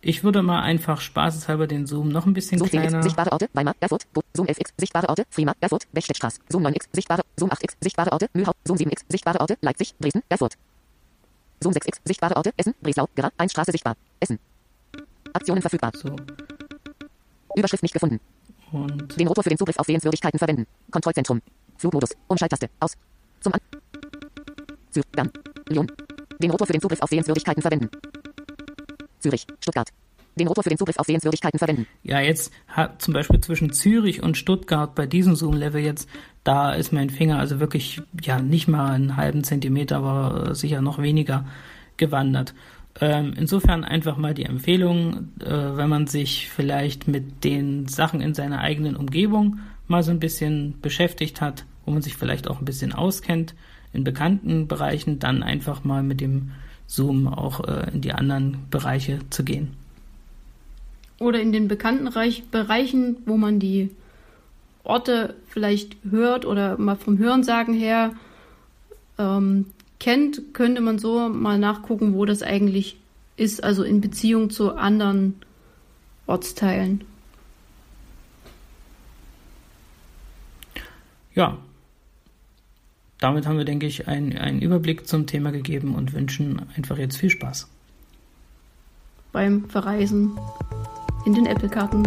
Ich 0.05 0.25
würde 0.25 0.43
mal 0.43 0.61
einfach 0.63 1.01
spaßeshalber 1.01 1.69
den 1.69 1.87
Zoom 1.87 2.09
noch 2.09 2.27
ein 2.27 2.33
bisschen 2.33 2.59
Zoom 2.59 2.69
10x. 2.69 2.71
kleiner. 2.71 3.03
Sichtbare 3.05 3.31
Orte. 3.31 3.49
Weimar. 3.53 3.75
Erfurt. 3.79 4.03
Bo 4.13 4.21
Zoom 4.35 4.47
11x. 4.47 4.71
Sichtbare 4.77 5.09
Orte. 5.09 5.25
Frima. 5.31 5.55
Erfurt. 5.61 5.87
Weststädtstraße. 5.93 6.41
Zoom 6.49 6.67
9x. 6.67 6.89
Sichtbare. 6.93 7.23
Zoom 7.37 7.51
8x. 7.51 7.75
Sichtbare 7.81 8.11
Orte. 8.11 8.29
Mühlhau. 8.33 8.53
Zoom 8.65 8.77
7x. 8.77 9.03
Sichtbare 9.09 9.41
Orte. 9.41 9.57
Leipzig. 9.61 9.95
Dresden. 10.01 10.23
Erfurt. 10.29 10.55
Zoom 11.61 11.73
6x. 11.73 11.99
Sichtbare 12.05 12.37
Orte. 12.37 12.53
Essen. 12.57 12.75
Breslau. 12.83 13.09
Gera. 13.15 13.31
Einstraße 13.39 13.71
sichtbar. 13.71 13.97
Essen. 14.19 14.41
Aktionen 15.33 15.61
verfügbar. 15.61 15.93
So. 15.95 16.17
Überschrift 17.55 17.85
nicht 17.85 17.93
gefunden. 17.93 18.19
Und 18.73 19.19
Den 19.21 19.29
Rotor 19.29 19.45
für 19.45 19.51
den 19.51 19.59
Zugriff 19.59 19.79
auf 19.79 19.87
Sehenswürdigkeiten 19.87 20.39
verwenden. 20.39 20.67
Kontrollzentrum. 20.91 21.41
Flugmodus. 21.83 22.11
Umschalttaste. 22.29 22.71
Aus. 22.79 22.97
Zum 23.41 23.53
An. 23.55 23.61
Zürich. 24.91 25.09
Bern. 25.11 25.31
Lyon. 25.69 25.91
Den 26.41 26.51
Rotor 26.51 26.67
für 26.67 26.73
den 26.73 26.81
Zugriff 26.81 27.03
auf 27.03 27.11
Sehenswürdigkeiten 27.11 27.61
verwenden. 27.61 27.91
Zürich. 29.19 29.45
Stuttgart. 29.61 29.89
Den 30.37 30.47
Rotor 30.47 30.63
für 30.63 30.71
den 30.71 30.79
Zugriff 30.79 30.97
auf 30.97 31.07
Sehenswürdigkeiten 31.07 31.59
verwenden. 31.59 31.87
ja, 32.05 32.21
jetzt 32.21 32.53
hat 32.69 33.03
zum 33.03 33.13
Beispiel 33.13 33.41
zwischen 33.41 33.73
Zürich 33.73 34.23
und 34.23 34.39
Stuttgart 34.39 34.95
bei 34.95 35.07
diesem 35.07 35.35
Zoom-Level 35.35 35.83
jetzt, 35.83 36.09
da 36.45 36.73
ist 36.73 36.93
mein 36.93 37.11
Finger 37.11 37.39
also 37.39 37.61
wirklich, 37.61 38.01
ja, 38.23 38.41
nicht 38.41 38.67
mal 38.67 38.93
einen 38.93 39.17
halben 39.17 39.45
Zentimeter, 39.45 39.99
aber 39.99 40.55
sicher 40.55 40.81
noch 40.81 41.03
weniger 41.03 41.45
gewandert. 41.99 42.55
Ähm, 43.01 43.35
insofern 43.37 43.85
einfach 43.85 44.17
mal 44.17 44.33
die 44.33 44.45
Empfehlung, 44.45 45.33
äh, 45.41 45.77
wenn 45.77 45.89
man 45.89 46.07
sich 46.07 46.49
vielleicht 46.49 47.09
mit 47.09 47.45
den 47.45 47.89
Sachen 47.89 48.21
in 48.21 48.33
seiner 48.33 48.61
eigenen 48.61 48.97
Umgebung 48.97 49.59
mal 49.87 50.03
so 50.03 50.13
ein 50.13 50.21
bisschen 50.21 50.81
beschäftigt 50.81 51.41
hat, 51.43 51.67
wo 51.93 51.95
man 51.95 52.03
sich 52.03 52.17
vielleicht 52.17 52.49
auch 52.49 52.59
ein 52.59 52.65
bisschen 52.65 52.95
auskennt 52.95 53.55
in 53.93 54.03
bekannten 54.03 54.67
Bereichen, 54.67 55.19
dann 55.19 55.43
einfach 55.43 55.85
mal 55.85 56.03
mit 56.03 56.23
dem 56.23 56.53
Zoom 56.87 57.29
auch 57.29 57.69
äh, 57.69 57.91
in 57.93 58.01
die 58.01 58.13
anderen 58.13 58.65
Bereiche 58.71 59.19
zu 59.29 59.45
gehen. 59.45 59.75
Oder 61.19 61.43
in 61.43 61.53
den 61.53 61.69
bekannten 61.69 62.09
Reich 62.09 62.45
Bereichen, 62.45 63.19
wo 63.27 63.37
man 63.37 63.59
die 63.59 63.91
Orte 64.85 65.35
vielleicht 65.49 65.99
hört 66.09 66.47
oder 66.47 66.79
mal 66.79 66.97
vom 66.97 67.19
Hörensagen 67.19 67.75
her 67.75 68.15
ähm, 69.19 69.67
kennt, 70.01 70.55
könnte 70.55 70.81
man 70.81 70.99
so 70.99 71.29
mal 71.29 71.59
nachgucken, 71.59 72.15
wo 72.15 72.25
das 72.25 72.43
eigentlich 72.43 72.97
ist, 73.37 73.63
also 73.63 73.83
in 73.83 74.01
Beziehung 74.01 74.49
zu 74.49 74.75
anderen 74.75 75.35
Ortsteilen. 76.27 77.05
Ja, 81.35 81.59
damit 83.23 83.47
haben 83.47 83.59
wir, 83.59 83.65
denke 83.65 83.87
ich, 83.87 84.09
einen, 84.09 84.37
einen 84.37 84.61
Überblick 84.61 85.07
zum 85.07 85.27
Thema 85.27 85.53
gegeben 85.53 85.95
und 85.95 86.13
wünschen 86.13 86.61
einfach 86.77 86.99
jetzt 86.99 87.17
viel 87.17 87.31
Spaß. 87.31 87.69
beim 89.33 89.69
Verreisen 89.69 90.39
in 91.25 91.35
den 91.35 91.47
Apple-Karten. 91.47 92.07